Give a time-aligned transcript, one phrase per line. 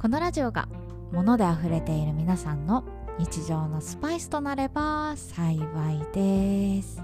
[0.00, 0.66] このラジオが
[1.12, 2.84] 物で溢れている皆さんの
[3.18, 7.02] 日常のスパイスとなれば幸いです。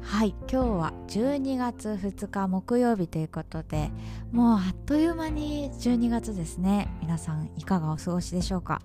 [0.00, 0.34] はい。
[0.50, 3.92] 今日は12月2日木曜日ということで
[4.32, 6.88] もうあっという間に12月ですね。
[7.00, 8.82] 皆さんいかがお過ごしでしょうか？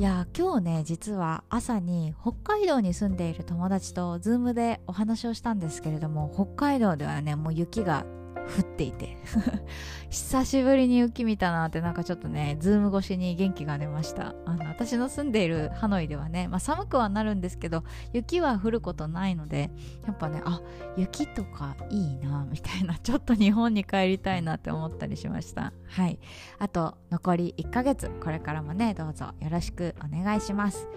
[0.00, 8.04] いや今日ね実は朝に北海道に住んでいる友達とズームでお話をしたんですけれども北海道ではねもう雪が
[8.44, 9.16] 降っていて。
[10.10, 14.34] 久しぶりに雪見たなってなんかちょっとねズーム越しに元気が出ました。
[14.44, 19.70] あの私の住んでいるハノイではね、まあ、寒くはなるんですけど雪は降ることないので
[20.06, 20.60] やっぱねあ
[20.96, 25.72] 雪とかいいなみたいな ちょっと日本に帰りたいなって思ったりしました。
[25.88, 26.18] はい。
[26.58, 30.88] あと残り1ヶ月これからもねどうぞよろしくお願いします。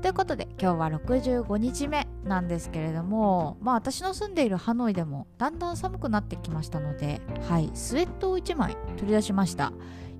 [0.00, 9.72] ということで今日は65日目なんですけれどもまあ私の住んでいるハノイでもだんだん寒くなってきましたのではいスウェットを1枚取り出しました。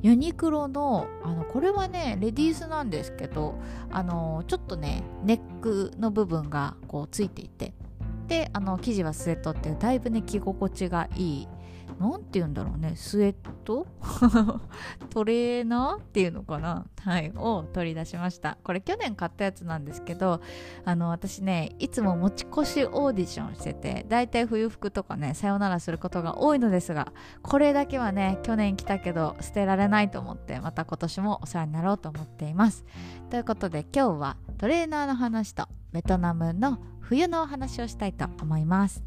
[0.02, 3.58] ユニクロのあのこれはねレディースなんですけど
[3.90, 7.74] あのちょっとねネックの部分がこうついていて
[8.26, 11.48] であの生地はスウェットっていうだいぶね着心地がいい
[12.00, 12.94] 何て言うんだろうね。
[12.96, 13.34] スウェッ
[13.64, 13.86] ト？
[15.10, 16.86] トレーナーっていうのかな？
[17.04, 17.30] はい。
[17.36, 18.56] を取り出しました。
[18.64, 20.40] これ去年買ったやつなんですけど
[20.86, 27.12] あの私ねいつも持ち越しオーディションしててだいたい冬服とかねさよならすることが多いのですが
[27.42, 32.84] これだけはね去年来たけど捨てられないと思ってまた今年もお世話になろうと思っています。
[33.28, 39.02] ということで今日はトレーナーの話とベトナムの冬のお話をしたいと思います。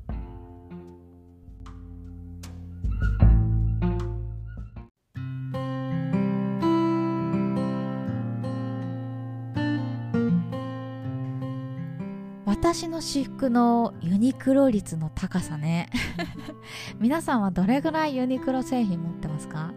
[12.73, 15.91] 私の私服のユニクロ率の高さね。
[16.99, 19.73] 皆さんはどれぐらいユニクロ製品持ってますか？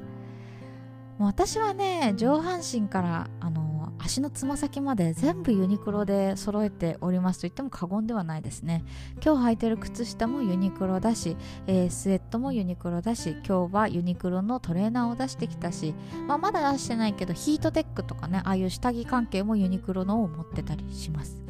[1.18, 8.82] もう私はね上半身からあの足のつま先まで全部ユニクロで揃えておりますと言っても過言ではないですね。
[9.22, 11.36] 今日履いてる靴下もユニクロだし、
[11.66, 15.94] えー、スウェットもユニクロだし今日はユニクロのトレーナーを出してきたし、
[16.26, 21.42] まあ、まだ出してないけどヒートテックとかねああいう下着関係もユニクロのを持ってたりします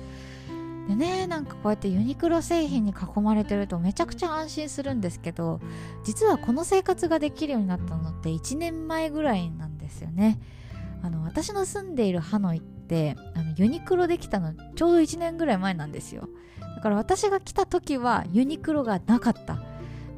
[0.89, 5.61] でねなんかこうやってユニクロ製品に囲まれてるとめちゃくちゃ安心するんですけど
[6.05, 10.41] 実はこの生活ができるようになったのって1年前ぐらいなんですよね。
[11.03, 16.29] あの私の住んでいるハノイってあのユニクロできたのちょうど1年ぐらい前なんですよ。
[16.77, 19.63] だから私が来た時はユニクロがなかった。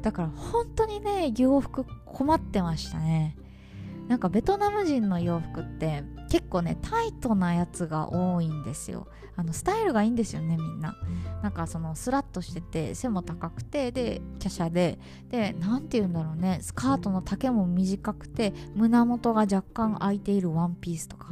[0.01, 3.35] だから本当にね洋服困ってましたね。
[4.09, 9.07] なんかベトナム人の洋服って結構ねタイトなやつが多いんですよ。
[9.35, 10.95] あのスタイルがいいんですよねみんな。
[11.43, 14.99] なんかそのスラッとしてて背も高くてで華奢で。
[15.29, 16.57] で何て言うんだろうね。
[16.61, 21.29] スカートの丈も短くて胸元が若干開いているワンピースとか。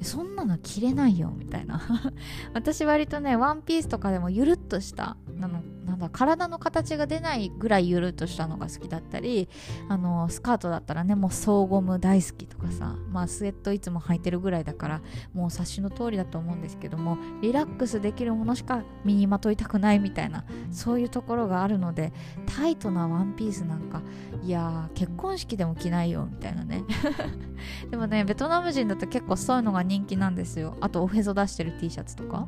[0.00, 1.82] そんなの着れないよみたいな。
[2.54, 9.48] 私割とねワンピースとかでもゆるっとしたあのなんだ体の形が出ないぐらいゆるっとしたのが好きだったり
[9.88, 15.02] あのスカートだったらねもう総ゴム大好きとかさまあスウェットいつも履いてるぐらいだから
[15.32, 22.12] もう察しの通りだと思うんですけどもリラックスできるものしか身にまといたくないみたいなそういうところがあるので
[22.46, 24.02] タイトなワンピースなんか
[24.42, 26.84] いや結婚式でも着ないよみたいなね。
[27.90, 30.76] でもねベトナム人だと結構そういうのが人気なんですよ。
[30.80, 32.46] あとおへそ出してる T シャツとか、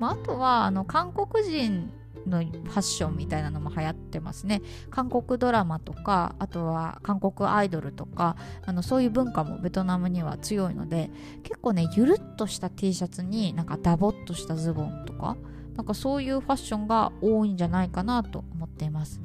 [0.00, 1.92] まあ、あとはあの韓国人
[2.26, 4.62] のファッションみたいなのも流行ってますね。
[4.90, 11.10] 韓国ドラマとかあとは韓国アイドルとかあのそういう文化もベトナムには強いので
[11.42, 15.36] 結構ねゆるっとした T シャツになんかダボっとしたズボンとか
[15.76, 19.20] なんかそういうファッションが多いんじゃないかなと思っています。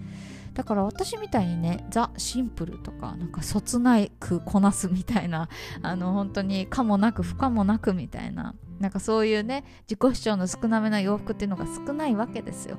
[0.60, 5.48] だから私みたいにねザ・シンプルとかなんかそつないくこなすみたいな
[5.82, 12.78] あの本当に可もなく不可もなくみたいななんかそういうね自己主張の少なめな洋服っていうのが少ないわけですよ。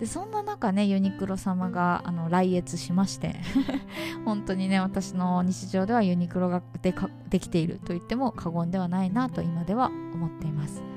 [0.00, 3.36] でそんな中ねユニクロ様があの来越しまして
[4.24, 6.94] 本当にね私の日常ではユニクロがで
[7.28, 10.91] できていると言っても過言ではないなと今では思っています。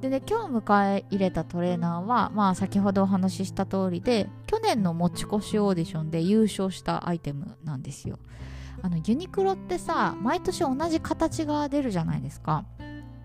[0.00, 8.18] でね今日迎え入れたトレーナーはまあ先ほどお話しした通りで去年の持ち越しオーディションで優勝したアイテムなんですよ。
[8.80, 12.64] あのユニクロってさ毎年同じ形が出るじゃないですか。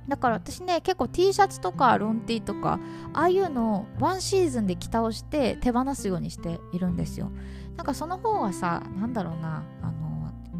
[0.08, 2.80] だから私ね結構 T シャツとかロン T とか
[3.14, 7.32] ああいうのをワンシーズンで着倒して手放すようにしているんですよ。
[7.78, 10.03] なんかその方がさなんだろうなあの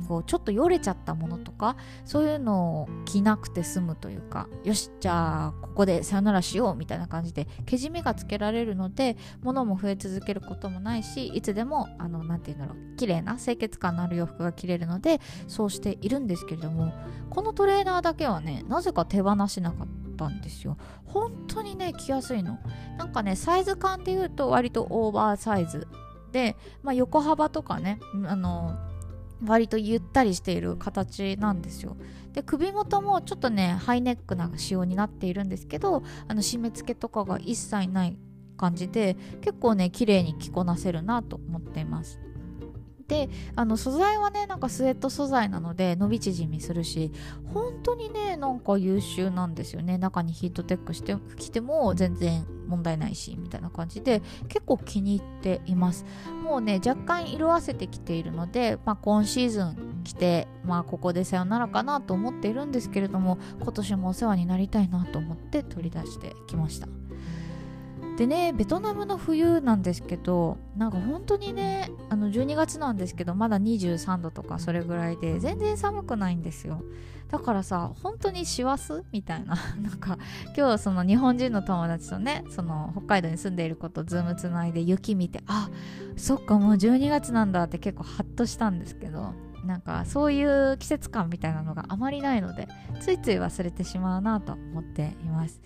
[0.04, 16.94] こうちょっとよれちゃったものとかそういうのを着なくて済むというかよしじゃあここでさよならしようみたいな感じでけじめがつけられるので物も増え続けることもないしいつでもあのなて言うんだろう綺麗な清潔感のある洋服が着れるのでそうしているんですけれども
[17.30, 20.78] このトレーナーだけはねなぜか手放しなかったんですよ。
[21.06, 22.60] 本当にね着やすいの。
[22.98, 25.88] なんかねサイズ感で言うと割とオーバーサイズ
[26.32, 28.78] で、まあ、横幅とかねあの
[29.46, 31.96] 割とゆったりしている形なんですよ。
[32.34, 38.18] で首元もちょっとねハイネックな仕様になっているんですけどあの締め付けとかが一切ない
[38.58, 42.20] 感じで結構ね綺麗に着こなせるなと思っています。
[43.08, 47.12] であの素材はねなんかスウェット素材なので伸び縮みするし
[47.54, 49.98] 本当にねなんか優秀なんですよね。
[49.98, 56.06] 中にヒートテックしてきても全然問題ないしみたいな感じで結構気に入っています。
[56.44, 66.88] もうね若干色あせてきているので、まあ、今シーズン着てまあここでさよならかなと思っているんですけれども今年もお世話になりたいなと思って取り出してきました。
[68.18, 76.84] でねベトナムの冬なんですけどなんか本当にねあの12月なんですけどまだ23度とかそれぐらいで全然寒くないんですよ。
[77.30, 80.20] だからさ本当に師走みたいな なんか
[80.56, 85.68] 今日その日本人の友達とねその北海道に住んでいることズームつないで雪見てあ
[86.16, 89.34] そっかもう12月なんだって結構ハッとしたんですけど
[89.66, 92.68] なんかそういう季節感みたいなのがあまりないので
[93.00, 95.60] ついつい忘れてしまうなと思っています。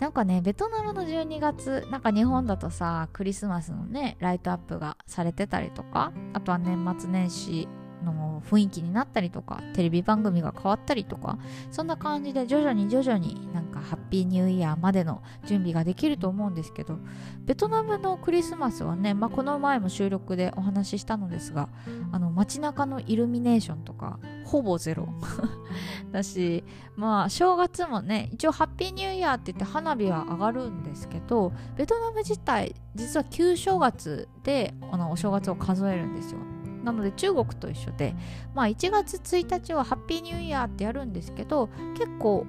[0.00, 7.68] なんかねベトナムの12月なんか日本だとさクリスマスのねライトアップがされてたりとかあとは年末年始
[8.40, 11.38] 雰囲気になったりとかテレビ番組が変わったりとか
[11.70, 16.98] そんな感じで徐々に徐々になんかハッピーニューイヤーまでの準備ができると思うんですけど
[17.44, 21.68] ベトナムのクリスマスはね、まあ、この前も収録でお話ししたのですが
[22.12, 25.08] あの街中のイルミネーションとかほぼゼロ
[26.10, 26.64] だし
[26.96, 36.40] まあ正月もね一応ハッピーニューイヤーって言って花火は上がるんですけどベトナム自体実は旧正月であのお正月を数えるんですよ。
[36.84, 38.14] なので中国と一緒で、
[38.54, 42.46] まあ、1月1日はハッピーニューイヤーってやるんですけど結構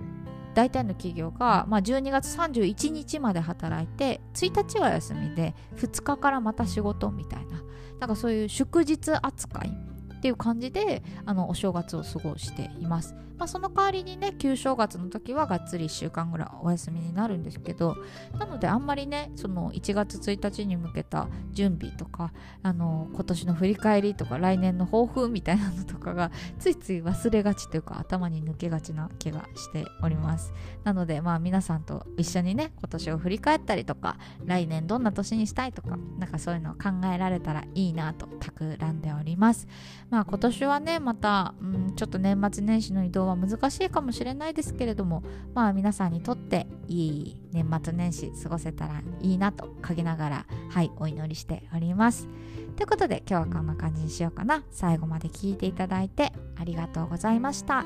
[0.56, 7.62] 大体の企業が、まあ、12月31日まで働いて1日は休みで2日からまた仕事みたいな
[8.00, 9.72] なんかそういう祝日扱い
[10.16, 13.16] っていう感じであのお正月を過ごしています。
[13.40, 17.96] まあ、その代わりにね旧正月の時はがっつり1週間ぐらいお休みになるんですけど
[18.38, 30.54] なのであんまりねその1月1日に向けた準備とかあの今年の振り返りとか来年の抱負みたいなのとかがついつい忘れがちというか頭に抜けがちな気がしております。
[30.84, 39.68] なのでまあ皆さんと一緒にね今年を振り返ったりとか来年どんな年にしたいとかなんかそういうのを考えられたらいいなと企んでおります。
[40.10, 45.24] まあ今年はねまた、うん、ちょっと年末年始の移動は難しいかもしれないですけれども
[45.54, 52.28] まあ皆さんにとっていい年末年始過ごせたらいいなと陰ながらはいお祈りしております。
[52.76, 54.64] ということで今日はこんな感じにしようかな。
[54.72, 57.84] 最後まで聞いていただいてありがとうございました。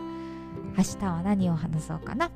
[0.78, 2.32] 明日は何を話そうかな。